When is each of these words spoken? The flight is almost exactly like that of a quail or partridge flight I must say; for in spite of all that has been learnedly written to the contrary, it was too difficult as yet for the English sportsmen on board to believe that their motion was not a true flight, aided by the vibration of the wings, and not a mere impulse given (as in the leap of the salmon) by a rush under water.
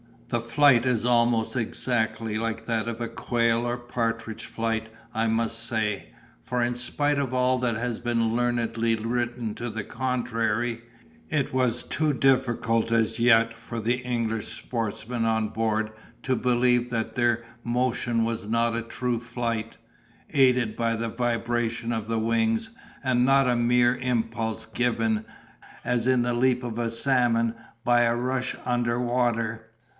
The 0.29 0.39
flight 0.41 0.85
is 0.85 1.05
almost 1.05 1.55
exactly 1.57 2.37
like 2.37 2.65
that 2.65 2.87
of 2.87 3.01
a 3.01 3.09
quail 3.09 3.65
or 3.67 3.77
partridge 3.77 4.45
flight 4.45 4.87
I 5.13 5.27
must 5.27 5.59
say; 5.59 6.07
for 6.41 6.63
in 6.63 6.73
spite 6.73 7.19
of 7.19 7.33
all 7.33 7.59
that 7.59 7.75
has 7.75 7.99
been 7.99 8.33
learnedly 8.33 8.95
written 8.95 9.53
to 9.55 9.69
the 9.69 9.83
contrary, 9.83 10.81
it 11.29 11.53
was 11.53 11.83
too 11.83 12.13
difficult 12.13 12.91
as 12.93 13.19
yet 13.19 13.53
for 13.53 13.79
the 13.81 13.95
English 13.97 14.47
sportsmen 14.47 15.23
on 15.25 15.49
board 15.49 15.91
to 16.23 16.35
believe 16.37 16.89
that 16.91 17.13
their 17.13 17.43
motion 17.63 18.23
was 18.23 18.47
not 18.47 18.75
a 18.75 18.81
true 18.81 19.19
flight, 19.19 19.77
aided 20.31 20.75
by 20.77 20.95
the 20.95 21.09
vibration 21.09 21.91
of 21.91 22.07
the 22.07 22.17
wings, 22.19 22.69
and 23.03 23.23
not 23.25 23.47
a 23.49 23.55
mere 23.55 23.97
impulse 23.97 24.65
given 24.65 25.25
(as 25.83 26.07
in 26.07 26.21
the 26.23 26.33
leap 26.33 26.63
of 26.63 26.77
the 26.77 26.89
salmon) 26.89 27.53
by 27.83 28.01
a 28.03 28.15
rush 28.15 28.55
under 28.65 28.99
water. 28.99 29.67